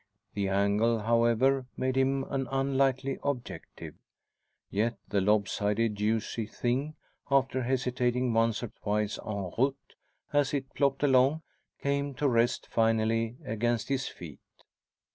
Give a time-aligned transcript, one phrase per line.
[0.33, 3.93] The angle, however, made him an unlikely objective.
[4.71, 6.95] Yet the lob sided, juicy thing,
[7.29, 9.93] after hesitating once or twice en route
[10.33, 11.43] as it plopped along,
[11.79, 14.39] came to rest finally against his feet.